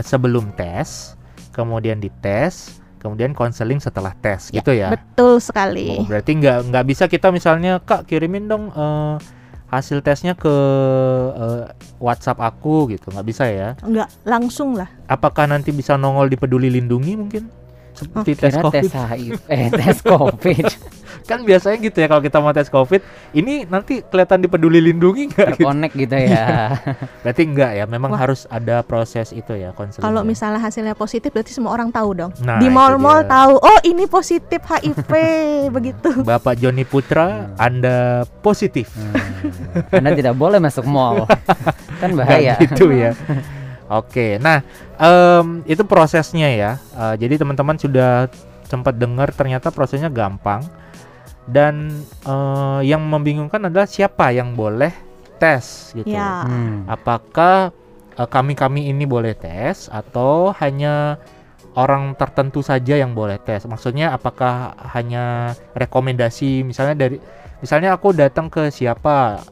[0.00, 1.14] sebelum tes,
[1.50, 4.88] kemudian dites, kemudian konseling setelah tes Ya, gitu ya.
[4.90, 9.14] betul sekali Oh, berarti nggak nggak bisa kita misalnya Kak kirimin dong eh,
[9.68, 10.50] hasil tesnya ke
[11.30, 11.64] eh,
[11.98, 13.12] WhatsApp aku gitu.
[13.12, 13.76] nggak bisa ya.
[13.78, 17.44] nggak langsung lah Apakah nanti bisa nongol di Peduli Lindungi mungkin?
[17.94, 18.82] Seperti tes Kira COVID.
[18.82, 19.32] tes HIV.
[19.46, 20.66] Eh, tes COVID.
[21.24, 23.00] kan biasanya gitu ya kalau kita mau tes covid
[23.32, 25.64] ini nanti kelihatan di peduli lindungi nggak gitu?
[25.64, 26.76] Terkonek gitu ya.
[27.24, 28.20] berarti enggak ya memang Wah.
[28.20, 30.26] harus ada proses itu ya konseling kalau ya.
[30.26, 34.60] misalnya hasilnya positif berarti semua orang tahu dong Nah, di mall-mall tahu oh ini positif
[34.60, 35.10] HIV
[35.80, 39.16] begitu Bapak Joni Putra Anda positif Hmm.
[39.90, 41.24] Anda tidak boleh masuk mall.
[42.00, 42.56] kan bahaya.
[42.58, 43.16] gitu ya
[43.88, 44.64] oke nah
[44.98, 46.72] em, itu prosesnya ya.
[46.94, 48.30] Eh, jadi teman-teman sudah
[48.66, 50.64] sempat dengar ternyata prosesnya gampang.
[51.44, 51.92] Dan
[52.24, 54.92] eh, yang membingungkan adalah siapa yang boleh
[55.36, 56.14] tes gitu.
[56.14, 56.46] Ya.
[56.46, 56.86] Hmm.
[56.86, 57.74] apakah
[58.14, 61.18] kami-kami ini boleh tes atau hanya
[61.74, 63.66] orang tertentu saja yang boleh tes?
[63.66, 67.18] Maksudnya apakah hanya rekomendasi misalnya dari
[67.58, 69.42] misalnya aku datang ke siapa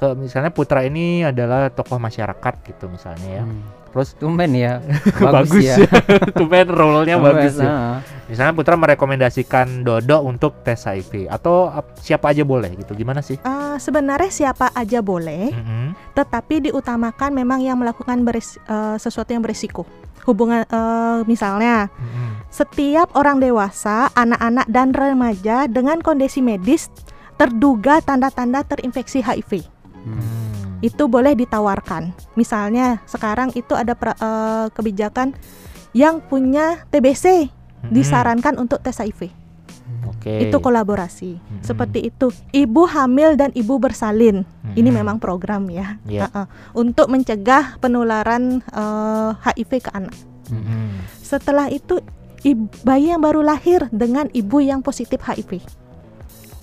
[0.00, 3.44] ke misalnya Putra ini adalah tokoh masyarakat gitu misalnya ya.
[3.44, 3.60] Hmm.
[3.90, 4.78] Terus Tumben ya.
[5.20, 5.76] bagus, ya.
[6.38, 7.68] Tumben role-nya bagus ya.
[7.68, 7.96] ah.
[8.24, 12.94] Misalnya Putra merekomendasikan Dodo untuk tes HIV atau ap- siapa aja boleh gitu.
[12.94, 13.36] Gimana sih?
[13.36, 16.14] Eh, sebenarnya siapa aja boleh, Mm-mm.
[16.14, 19.82] tetapi diutamakan memang yang melakukan beres- eh, sesuatu yang berisiko.
[20.22, 22.46] Hubungan eh, misalnya Mm-mm.
[22.46, 26.88] setiap orang dewasa, anak-anak dan remaja dengan kondisi medis
[27.34, 29.66] terduga tanda-tanda terinfeksi HIV.
[30.00, 30.80] Hmm.
[30.80, 32.12] Itu boleh ditawarkan.
[32.34, 35.36] Misalnya sekarang itu ada pra- eh, kebijakan
[35.92, 37.92] yang punya TBC Mm-mm.
[37.92, 39.28] disarankan untuk tes HIV.
[40.08, 40.48] Oke.
[40.48, 41.36] Itu kolaborasi.
[41.36, 41.60] Mm-mm.
[41.60, 42.32] Seperti itu.
[42.50, 44.46] Ibu hamil dan ibu bersalin.
[44.72, 44.98] Ini Mm-mm.
[45.02, 46.00] memang program ya.
[46.06, 46.28] Iya.
[46.28, 46.44] Ha-ha.
[46.72, 50.14] Untuk mencegah penularan eh, HIV ke anak.
[50.48, 50.96] Mm-mm.
[51.20, 52.00] Setelah itu
[52.80, 55.60] bayi yang baru lahir dengan ibu yang positif HIV.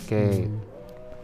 [0.02, 0.50] Oke.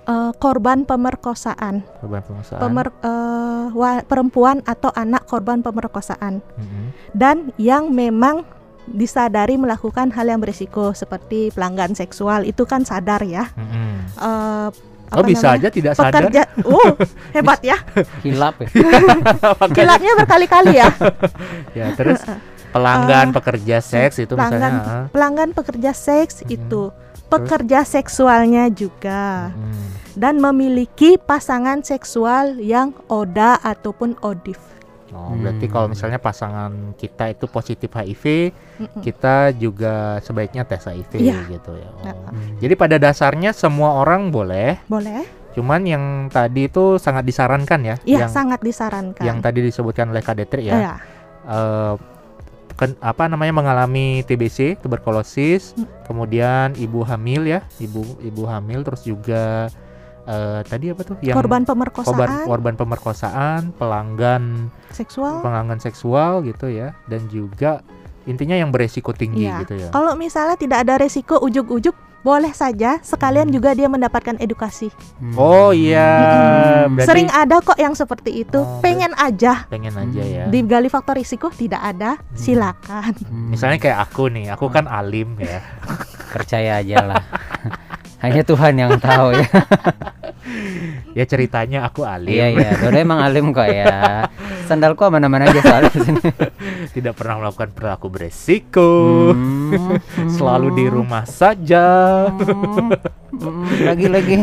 [0.05, 2.59] Eh, korban pemerkosaan, Korban pemerkosaan.
[2.59, 6.91] Pemer- eh, wa- perempuan atau anak korban pemerkosaan Mm-mm.
[7.11, 8.43] dan yang memang
[8.85, 13.47] disadari melakukan hal yang berisiko seperti pelanggan seksual itu kan sadar ya.
[13.53, 13.95] Mm-mm.
[14.17, 14.69] Eh,
[15.05, 15.59] Oh apa bisa namanya?
[15.61, 16.11] aja tidak sadar.
[16.25, 16.41] pekerja.
[16.59, 16.91] Uh,
[17.37, 17.77] hebat ya.
[18.19, 18.67] Hilap ya.
[19.77, 20.89] Kilapnya berkali-kali ya.
[21.77, 22.17] ya terus
[22.71, 24.81] pelanggan Eh, pekerja seks itu pelanggan misalnya.
[24.83, 25.05] ah.
[25.07, 26.49] pelanggan pekerja seks Mhm.
[26.51, 26.81] itu
[27.33, 29.87] pekerja seksualnya juga Mm.
[30.13, 34.61] dan memiliki pasangan seksual yang ODA ataupun ODIF.
[35.09, 35.71] Oh, berarti Hmm.
[35.71, 38.97] kalau misalnya pasangan kita itu positif HIV, Mm-mm.
[38.99, 41.37] kita juga sebaiknya tes HIV Iya.
[41.51, 41.89] gitu ya.
[41.91, 42.01] Oh.
[42.03, 45.21] Nah, Jadi pada dasarnya semua orang boleh, Boleh?
[45.53, 49.21] cuman yang tadi itu sangat disarankan ya, Iya, yang sangat disarankan.
[49.21, 50.73] yang tadi disebutkan oleh Kak Detri ya.
[50.75, 50.93] Iya.
[51.45, 51.93] eh,
[52.73, 55.85] ken- apa namanya mengalami TBC tuberkulosis Hmm.
[56.03, 59.69] kemudian ibu hamil ya ibu ibu hamil terus juga
[60.23, 64.43] eh, tadi apa tuh yang korban korban pemerkosaan korban pemerkosaan pelanggan
[64.89, 65.41] seksual.
[65.41, 67.83] pelanggan seksual gitu ya dan juga
[68.23, 69.59] intinya yang beresiko tinggi Iya.
[69.61, 71.91] gitu ya Kalau misalnya tidak ada resiko ujuk-ujuk
[72.23, 73.53] boleh saja sekalian Hmm.
[73.53, 74.87] juga dia mendapatkan edukasi.
[75.19, 75.35] Hmm.
[75.35, 76.07] oh iya
[76.81, 76.95] Mm-mm.
[76.95, 78.57] berarti Sering ada kok yang seperti itu.
[78.57, 83.11] Oh, Pengen aja pengen aja ya digali faktor risiko tidak ada, silakan.
[83.21, 83.51] Hmm.
[83.51, 85.59] misalnya kayak aku nih aku kan alim ya
[86.29, 87.23] percaya aja lah.
[88.23, 89.47] Hanya Tuhan yang tahu ya.
[91.17, 94.27] ya ceritanya aku alim Iya iya, Dodo emang alim kok ya.
[94.63, 96.23] Sandalku aman-aman aja soalnya sini.
[96.95, 98.91] tidak pernah melakukan perilaku beresiko
[99.33, 99.99] Hmm,
[100.39, 102.89] selalu di rumah saja hmm,
[103.35, 104.35] hmm, Lagi-lagi.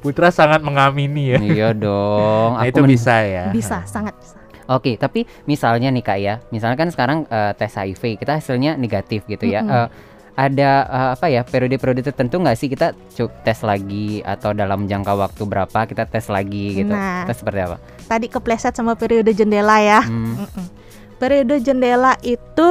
[0.00, 1.38] Putra sangat mengamini ya.
[1.38, 2.56] Iya dong.
[2.56, 3.44] Nah, aku itu men- bisa ya.
[3.52, 4.36] Bisa, sangat bisa.
[4.66, 9.22] Oke, tapi misalnya nih kak ya, misalnya kan sekarang eh, tes HIV kita hasilnya negatif
[9.30, 9.62] gitu ya.
[9.62, 9.86] Mm-mm.
[9.86, 9.88] Eh,
[10.36, 15.16] ada eh, apa ya periode-periode tertentu nggak sih kita cuk tes lagi atau dalam jangka
[15.16, 16.92] waktu berapa kita tes lagi gitu?
[16.92, 17.24] Nah.
[17.24, 17.80] Tes seperti apa?
[18.04, 20.04] Tadi kepleset sama periode jendela ya.
[20.04, 20.44] Hmm.
[21.16, 22.68] Periode jendela itu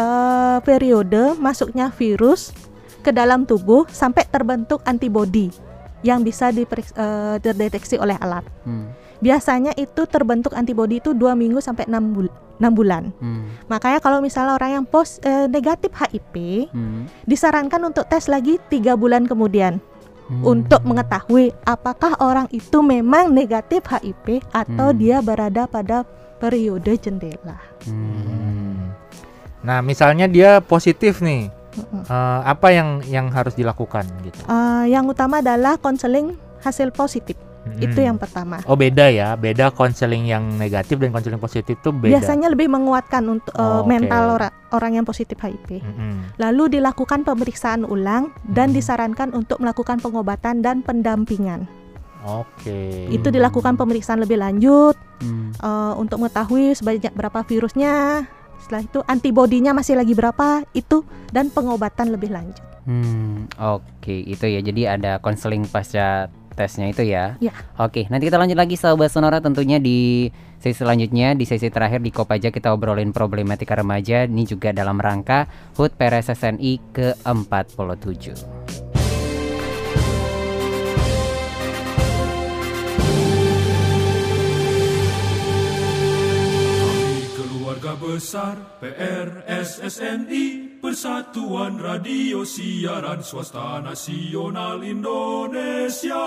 [0.00, 2.56] eh, periode masuknya virus
[3.04, 5.52] ke dalam tubuh sampai terbentuk antibodi
[6.00, 8.42] yang bisa diperik- eh, terdeteksi oleh alat.
[8.64, 13.14] hmm, Biasanya itu terbentuk antibodi itu dua minggu sampai enam bul- enam bulan.
[13.16, 16.34] hmm, Makanya kalau misalnya orang yang pos eh, negatif HIV
[16.68, 19.78] hmm, disarankan untuk tes lagi tiga bulan kemudian
[20.26, 20.42] hmm.
[20.42, 24.98] untuk mengetahui apakah orang itu memang negatif HIV atau Hmm.
[24.98, 26.02] dia berada pada
[26.36, 27.62] periode jendela.
[27.82, 28.90] Hmm.
[29.62, 31.46] Nah, misalnya dia positif nih.
[32.04, 34.36] Eh, apa yang yang harus dilakukan gitu?
[34.44, 37.38] Eh, yang utama adalah konseling hasil positif.
[37.78, 38.06] Itu Mm.
[38.08, 38.58] yang pertama.
[38.64, 39.34] Oh, beda ya.
[39.34, 42.18] Beda konseling yang negatif dan konseling positif itu beda.
[42.18, 43.88] Biasanya lebih menguatkan untuk eh, Oh, oke.
[43.88, 45.78] mental ora- orang yang positif HIV.
[45.78, 46.34] Mm-mm.
[46.36, 48.76] Lalu dilakukan pemeriksaan ulang dan Hmm.
[48.76, 51.70] disarankan untuk melakukan pengobatan dan pendampingan.
[52.22, 53.06] Oke.
[53.08, 55.54] Itu dilakukan pemeriksaan lebih lanjut Hmm.
[55.54, 58.26] eh, untuk mengetahui sebanyak berapa virusnya.
[58.58, 62.62] Setelah itu antibodinya masih lagi berapa itu dan pengobatan lebih lanjut.
[62.82, 64.58] Hmm, oke itu ya.
[64.58, 67.36] Jadi ada konseling pasca tesnya itu ya.
[67.40, 67.52] Ya.
[67.80, 70.30] Oke, nanti kita lanjut lagi sahabat Sonora tentunya di
[70.62, 75.50] sesi selanjutnya di sesi terakhir di Kopaja kita obrolin problematika remaja ini juga dalam rangka
[75.74, 78.91] HUT PRSSNI ke-47.
[87.94, 96.22] Besar PRSSNI Persatuan Radio Siaran Swasta Nasional Indonesia.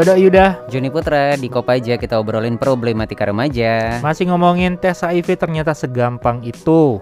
[0.00, 4.00] Dodo Yuda Joni Putra di Kopaja kita obrolin problematika remaja.
[4.00, 6.96] masih ngomongin tes HIV ternyata segampang itu.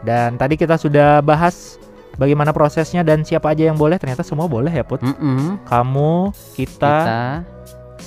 [0.00, 1.76] Dan tadi kita sudah bahas
[2.16, 4.00] bagaimana prosesnya dan siapa aja yang boleh.
[4.00, 5.04] Ternyata semua boleh ya Put.
[5.04, 5.60] Mm-mm.
[5.68, 7.22] Kamu, kita, Kita,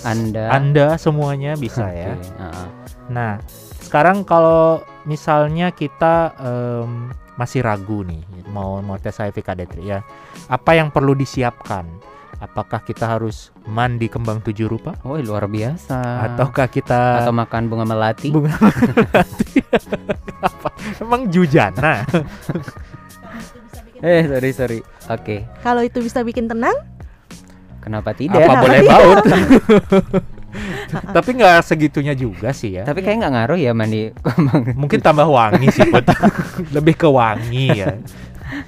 [0.02, 2.18] Anda, Anda semuanya bisa ya.
[2.18, 2.68] Oke, heeh.
[3.14, 3.38] Nah,
[3.78, 10.02] sekarang kalau misalnya kita em, masih ragu nih mau mau tes HIV KD3 ya,
[10.50, 12.15] apa yang perlu disiapkan?
[12.36, 14.94] Apakah kita harus mandi kembang tujuh rupa?
[15.02, 16.28] Woi luar biasa.
[16.28, 18.28] Ataukah kita atau makan bunga melati?
[18.30, 19.64] bunga melati?
[20.40, 20.70] apa?
[21.00, 22.04] Emang jujana?
[24.04, 24.80] eh sorry sorry.
[25.08, 25.48] Oke.
[25.62, 26.76] Kalau itu bisa bikin tenang,
[27.80, 28.42] Kenapa tidak?
[28.42, 28.92] apa Kenapa boleh tidak?
[28.92, 29.26] baut?
[31.16, 32.84] Tapi nggak segitunya juga sih ya.
[32.84, 34.64] Tapi kayak nggak ngaruh ya mandi kembang.
[34.76, 35.88] Mungkin tambah wangi sih.
[36.76, 37.96] Lebih ke wangi ya.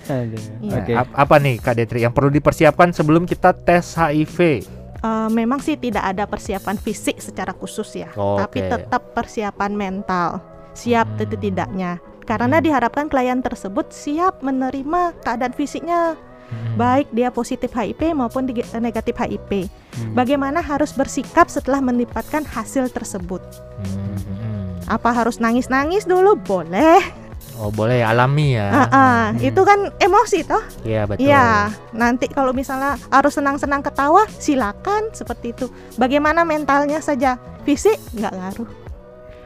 [0.07, 0.41] Aduh.
[0.59, 0.73] Iya.
[0.75, 0.91] Oke.
[0.93, 4.65] Ap- apa nih Kak Detri yang perlu dipersiapkan sebelum kita tes HIV?
[4.97, 8.41] eh, memang sih tidak ada persiapan fisik secara khusus ya, Oke.
[8.41, 10.41] tapi tetap persiapan mental,
[10.73, 11.17] siap Hmm.
[11.17, 11.91] tentu tidaknya.
[12.23, 12.65] Karena Hmm.
[12.65, 16.75] diharapkan klien tersebut siap menerima keadaan fisiknya, Hmm.
[16.75, 19.69] baik dia positif HIV maupun di- negatif HIV.
[19.93, 20.11] Hmm.
[20.11, 23.39] Bagaimana harus bersikap setelah mendapatkan hasil tersebut?
[23.77, 24.81] Hmm.
[24.87, 26.33] Apa harus nangis-nangis dulu?
[26.37, 27.26] Boleh.
[27.57, 28.69] Oh boleh alami ya.
[28.69, 29.21] Ah, ah.
[29.33, 29.41] Hmm.
[29.41, 30.61] Itu kan emosi toh?
[30.81, 31.25] Iya betul.
[31.25, 31.73] Iya.
[31.91, 35.65] Nanti kalau misalnya harus senang-senang ketawa, silakan seperti itu.
[35.97, 38.69] Bagaimana mentalnya saja, fisik nggak ngaruh.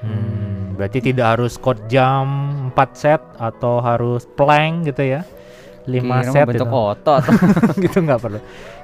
[0.02, 2.26] Hmm, berarti tidak harus code jam
[2.74, 5.22] 4 set atau harus plank gitu ya.
[5.82, 6.78] 5 Kira set bentuk gitu.
[6.78, 7.24] otot.
[7.84, 8.40] gitu nggak perlu.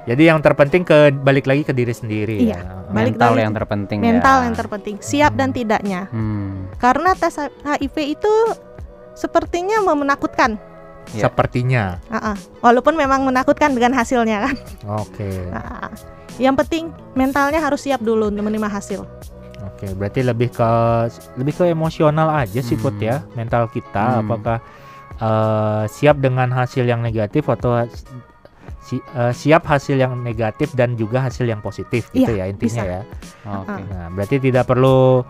[0.08, 2.58] Jadi yang terpenting ke balik lagi ke diri sendiri Iya.
[2.58, 2.60] ya.
[2.88, 4.44] Balik Mental lagi yang terpenting Mental ya.
[4.48, 6.08] yang terpenting, siap dan tidaknya.
[6.08, 6.72] Hmm.
[6.80, 8.32] Karena tes HIV itu
[9.18, 10.54] sepertinya menakutkan.
[11.10, 11.26] Ya.
[11.26, 11.98] Sepertinya.
[12.06, 12.36] Ah, ah.
[12.60, 14.56] Walaupun memang menakutkan dengan hasilnya kan.
[14.94, 15.26] Oke.
[15.50, 15.92] Ah, ah.
[16.36, 19.02] Yang penting mentalnya harus siap dulu untuk menerima hasil.
[19.64, 20.70] Oke, berarti lebih ke
[21.34, 23.02] lebih ke emosional aja sih Put Hmm.
[23.04, 24.22] ya, mental kita Hmm.
[24.22, 24.58] apakah
[25.16, 27.82] eh, siap dengan hasil yang negatif atau
[28.80, 32.70] si- eh, siap hasil yang negatif dan juga hasil yang positif gitu ya Iya, intinya
[32.78, 32.82] bisa.
[32.84, 33.00] ya.
[33.56, 33.82] Oke.
[33.82, 35.26] Nah, berarti tidak perlu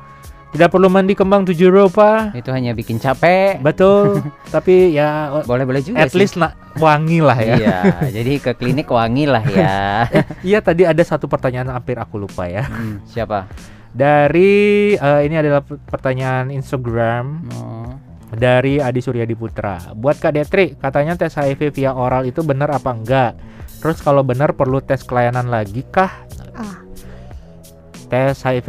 [0.48, 2.32] tidak perlu mandi kembang tujuh rupa.
[2.32, 3.60] Itu hanya bikin capek.
[3.60, 4.24] Betul.
[4.54, 6.18] Tapi ya Boleh-boleh juga at sih.
[6.18, 7.54] least nak wangi lah ya.
[7.54, 7.78] Iya,
[8.10, 10.08] jadi ke klinik wangi lah ya.
[10.48, 12.64] Iya tadi ada satu pertanyaan hampir aku lupa ya.
[12.64, 13.44] Hmm, siapa?
[13.90, 17.92] Dari eh, ini adalah per- pertanyaan Instagram Oh.
[18.30, 19.92] dari Adi Suryadi Putra.
[19.92, 23.32] Buat Kak Detri, katanya tes HIV via oral itu benar apa enggak?
[23.78, 26.12] Terus kalau benar perlu tes kelainan lagi kah?
[26.52, 26.84] Ah,
[28.08, 28.68] Tes HIV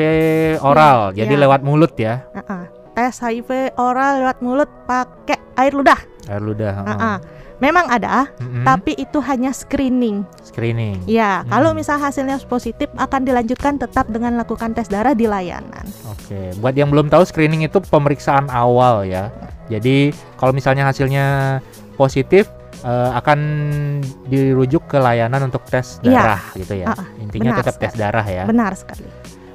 [0.59, 1.41] oral, Iya, jadi iya.
[1.43, 2.27] lewat mulut ya.
[2.29, 2.63] ah, ah.
[2.91, 5.99] Tes HIV oral lewat mulut pakai air ludah.
[6.27, 6.73] Air ludah.
[6.75, 6.99] Ah, heeh.
[7.01, 7.17] ah.
[7.59, 8.63] Memang ada, Mm-mm.
[8.63, 10.23] tapi itu hanya screening.
[10.41, 10.95] screening.
[11.03, 11.47] Ya, Hmm.
[11.49, 15.83] kalau misal hasilnya positif akan dilanjutkan tetap dengan lakukan tes darah di layanan.
[16.05, 19.27] Oke, buat yang belum tahu screening itu pemeriksaan awal ya.
[19.67, 21.59] Jadi kalau misalnya hasilnya
[21.95, 22.47] positif
[22.79, 23.39] eh, akan
[24.25, 26.15] dirujuk ke layanan untuk tes Iya.
[26.15, 26.87] darah gitu ya.
[26.89, 27.99] Ah, Intinya tetap tes sekali.
[28.01, 28.43] darah ya.
[28.45, 29.03] Benar sekali.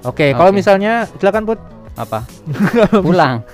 [0.04, 0.58] Oke, kalau Oke.
[0.58, 1.60] misalnya silakan Put.
[1.94, 2.26] Apa?
[3.06, 3.46] Pulang.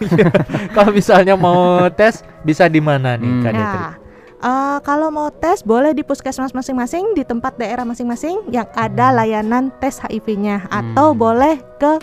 [0.73, 1.61] kalau misalnya mau
[1.91, 3.43] tes bisa di mana nih Hmm.
[3.43, 3.77] Kak Detri?
[3.77, 3.93] Nah,
[4.41, 9.17] eh, kalau mau tes boleh di puskesmas masing-masing di tempat daerah masing-masing yang ada Hmm.
[9.19, 11.21] layanan tes HIV-nya atau Hmm.
[11.21, 12.01] boleh ke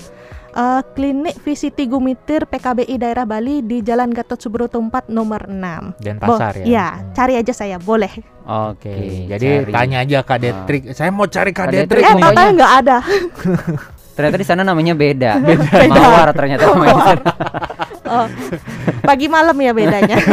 [0.53, 5.93] eh, klinik VCT Gumitir PKBI daerah Bali di Jalan Gatot Subroto 4 nomor 6.
[5.97, 6.65] Denpasar ya.
[6.65, 7.01] Iya, Hmm.
[7.13, 8.09] cari aja saya, boleh.
[8.43, 8.89] Oke.
[8.89, 9.71] Oke, jadi cari.
[9.71, 10.77] tanya aja Kak Detri.
[10.91, 11.97] Saya mau cari Kak Kak Detri.
[11.97, 12.97] Detri Eh, katanya nggak ada.
[14.17, 15.37] Ternyata di sana namanya beda.
[15.93, 16.95] Mawar ternyata namanya.
[18.07, 18.23] Oh,
[19.03, 20.15] pagi malam ya bedanya.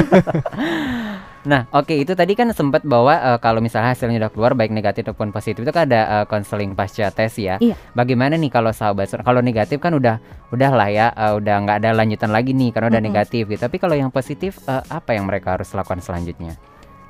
[1.45, 5.05] Nah, oke itu tadi kan sempat bahwa eh, kalau misalnya hasilnya udah keluar baik negatif
[5.05, 7.61] ataupun positif itu kan ada eh, konseling pasca tes ya.
[7.61, 7.77] Iya.
[7.93, 10.25] Bagaimana nih kalau sahabat kalau negatif kan udah
[10.57, 13.13] udah lah ya eh, udah nggak ada lanjutan lagi nih karena udah Mm-mm.
[13.13, 13.61] negatif gitu.
[13.61, 16.57] Tapi kalau yang positif eh, apa yang mereka harus lakukan selanjutnya?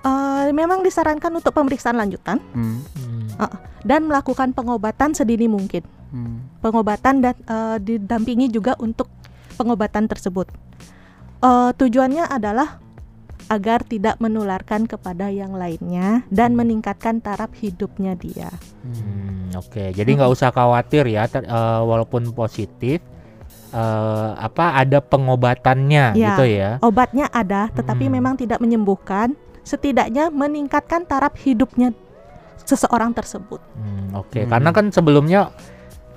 [0.02, 2.82] Eh, memang disarankan untuk pemeriksaan lanjutan Hmm.
[3.38, 3.54] Hmm.
[3.86, 5.86] dan melakukan pengobatan sedini mungkin.
[6.14, 6.46] Hmm.
[6.62, 9.10] pengobatan dan eh, didampingi juga untuk
[9.58, 10.46] pengobatan tersebut.
[11.42, 12.78] Eh, tujuannya adalah
[13.50, 18.48] agar tidak menularkan kepada yang lainnya dan meningkatkan taraf hidupnya dia.
[18.80, 23.02] Hmm, Oke, jadi nggak usah khawatir ya, ter- eh, walaupun positif,
[23.74, 26.38] eh, apa ada pengobatannya Ya.
[26.38, 26.70] gitu ya.
[26.80, 28.14] Obatnya ada, tetapi Hmm.
[28.16, 31.92] memang tidak menyembuhkan, setidaknya meningkatkan taraf hidupnya
[32.64, 33.60] seseorang tersebut.
[33.76, 34.56] Hmm, Oke, Hmm.
[34.56, 35.52] karena kan sebelumnya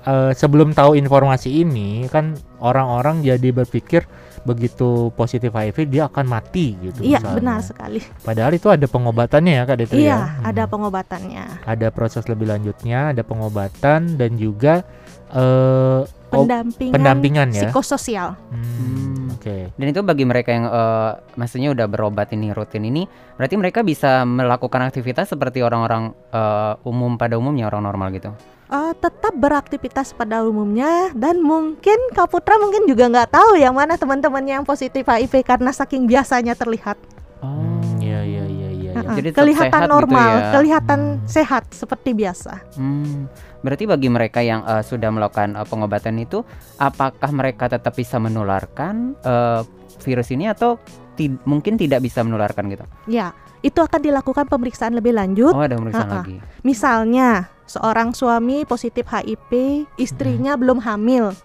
[0.08, 4.08] eh, sebelum tahu informasi ini kan orang-orang jadi berpikir
[4.42, 7.04] begitu positif HIV dia akan mati gitu.
[7.04, 7.36] Iya, misalnya.
[7.36, 8.00] benar sekali.
[8.18, 10.20] Padahal itu ada pengobatannya ya Kak Detri Iya, ya.
[10.42, 10.72] ada Hmm.
[10.72, 11.46] pengobatannya.
[11.66, 14.88] ada proses lebih lanjutnya, ada pengobatan dan juga
[15.28, 17.60] eh ob- Pendampingan, pendampingan ya.
[17.62, 18.40] psikososial.
[18.50, 19.36] Hmm, Hmm.
[19.38, 19.70] Oke.
[19.72, 23.04] Dan itu bagi mereka yang eh, maksudnya udah berobat ini rutin ini,
[23.36, 28.32] berarti mereka bisa melakukan aktivitas seperti orang-orang eh, umum pada umumnya orang normal gitu.
[28.68, 33.96] Eh, tetap beraktivitas pada umumnya dan mungkin Kak Putra mungkin juga nggak tahu yang mana
[33.96, 37.00] teman-temannya yang positif HIV karena saking biasanya terlihat.
[37.40, 38.92] Hmm, iya iya iya iya.
[38.92, 38.92] iya.
[39.00, 40.52] Heeh, Jadi tetap kelihatan sehat gitu normal, ya.
[40.52, 41.24] kelihatan Hmm.
[41.24, 42.54] sehat seperti biasa.
[42.76, 46.44] Hmm, berarti bagi mereka yang eh, sudah melakukan eh, pengobatan itu,
[46.76, 49.64] apakah mereka tetap bisa menularkan eh,
[50.04, 50.76] virus ini atau
[51.16, 52.84] ti- mungkin tidak bisa menularkan gitu?
[53.08, 53.32] Ya,
[53.64, 55.56] itu akan dilakukan pemeriksaan lebih lanjut.
[55.56, 56.20] Oh, ada pemeriksaan Ah, ah.
[56.20, 56.36] lagi.
[56.68, 61.36] Misalnya, seorang suami positif HIV, istrinya belum hamil.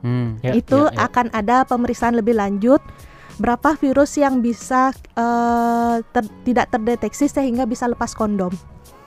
[0.00, 0.40] Hmm.
[0.40, 1.06] Ya, itu ya, ya.
[1.08, 2.80] akan ada pemeriksaan lebih lanjut
[3.36, 8.52] berapa virus yang bisa eh, ter- tidak terdeteksi sehingga bisa lepas kondom.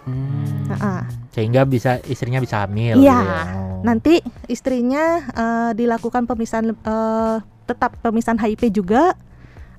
[0.06, 0.70] Hmm.
[0.78, 1.06] Ah.
[1.30, 2.98] Sehingga bisa istrinya bisa hamil.
[2.98, 3.18] Iya.
[3.18, 3.42] gitu ya.
[3.58, 3.82] Oh.
[3.82, 4.14] Nanti
[4.46, 9.14] istrinya eh, dilakukan pemeriksaan eh, tetap pemeriksaan HIV juga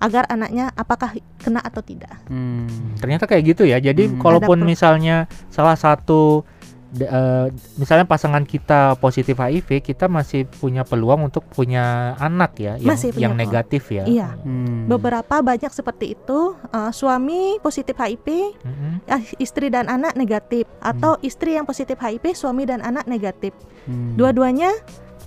[0.01, 2.11] agar anaknya apakah kena atau tidak.
[2.27, 2.65] Hmm.
[2.97, 3.77] Ternyata kayak gitu ya.
[3.77, 4.19] Jadi Hmm.
[4.19, 6.43] kalaupun misalnya salah satu
[6.99, 7.47] eh,
[7.79, 13.15] misalnya pasangan kita positif HIV, kita masih punya peluang untuk punya anak ya yang Masih
[13.15, 13.45] punya yang peluang.
[13.47, 14.05] negatif ya.
[14.09, 14.29] Iya.
[14.43, 14.91] Hmm.
[14.91, 18.27] Beberapa banyak seperti itu eh, suami positif HIV,
[19.07, 23.55] ah, istri dan anak negatif atau istri yang positif HIV, suami dan anak negatif.
[23.87, 24.19] Hmm.
[24.19, 24.75] Dua-duanya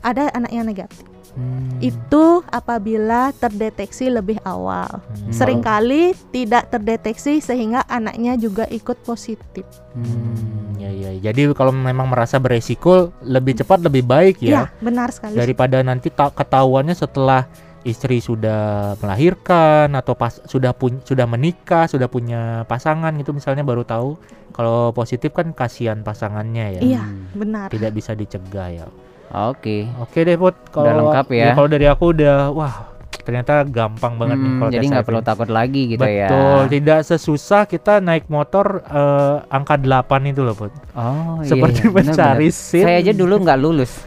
[0.03, 1.12] ada anak yang negatif.
[1.33, 1.81] Hmm.
[1.81, 5.01] Itu apabila terdeteksi lebih awal.
[5.01, 5.33] Hmm.
[5.33, 9.65] Seringkali tidak terdeteksi sehingga anaknya juga ikut positif.
[9.91, 11.11] Hmm, ya ya.
[11.23, 15.33] Jadi kalau memang merasa beresiko lebih cepat lebih baik Iya, ya benar sekali.
[15.33, 17.49] daripada nanti ta- ketahuannya setelah
[17.81, 23.83] istri sudah melahirkan atau pas sudah pun sudah menikah sudah punya pasangan gitu misalnya baru
[23.83, 24.15] tahu
[24.55, 27.03] kalau positif kan kasihan pasangannya ya Iya,
[27.35, 27.67] benar.
[27.67, 28.87] tidak bisa dicegah ya
[29.33, 29.89] Oke.
[29.97, 31.53] oke deh Put kalau lengkap ya.
[31.53, 35.47] kalau dari aku udah wah ternyata gampang banget nih Hmm, kalau jadi nggak perlu takut
[35.47, 36.27] lagi gitu ya.
[36.27, 40.75] Betul, tidak sesusah kita naik motor eh, angka 8 itu loh, Put.
[40.93, 41.47] Oh iya.
[41.47, 42.47] Seperti iya, benar, mencari.
[42.51, 42.83] SIM.
[42.83, 43.91] Saya aja dulu nggak lulus.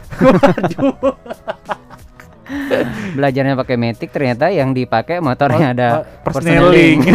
[3.17, 6.99] Belajarnya pakai metik ternyata yang dipakai motornya ada Oh, persneling.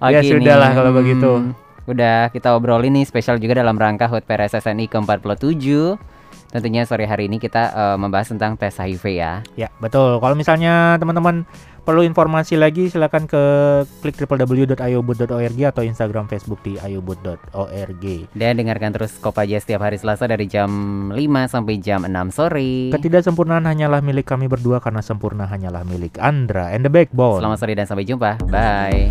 [0.00, 1.30] Ya Oke sudahlah nih, kalau hmm, begitu.
[1.90, 5.66] Udah kita obrolin nih spesial juga dalam rangka HUT PRSSNI ke-47.
[6.50, 9.42] Tentunya sore hari ini kita eh, membahas tentang tes HIV ya.
[9.54, 10.18] Ya, betul.
[10.18, 11.46] Kalau misalnya teman-teman
[11.86, 13.42] perlu informasi lagi silakan ke
[14.04, 18.04] klik www.ayobud.org atau Instagram Facebook di ayobud.org.
[18.34, 20.70] Dan dengarkan terus Kopaja setiap hari Selasa dari jam
[21.10, 21.18] 5
[21.50, 22.94] sampai jam 6 sore.
[22.94, 27.42] Ketidaksempurnaan hanyalah milik kami berdua karena sempurna hanyalah milik Andra and the Backbone.
[27.42, 28.38] Selamat sore dan sampai jumpa.
[28.50, 29.10] Bye.